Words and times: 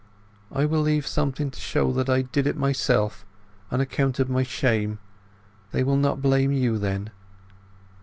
"I 0.51 0.65
will 0.65 0.81
leave 0.81 1.05
something 1.05 1.51
to 1.51 1.59
show 1.59 1.91
that 1.91 2.09
I 2.09 2.23
did 2.23 2.47
it 2.47 2.57
myself—on 2.57 3.79
account 3.79 4.17
of 4.17 4.31
my 4.31 4.41
shame. 4.41 4.97
They 5.73 5.83
will 5.83 5.95
not 5.95 6.23
blame 6.23 6.51
you 6.51 6.79
then." 6.79 7.11